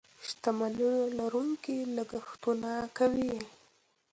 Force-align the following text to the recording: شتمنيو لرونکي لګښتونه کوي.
شتمنيو 0.27 0.93
لرونکي 1.17 1.77
لګښتونه 1.95 2.71
کوي. 2.97 3.33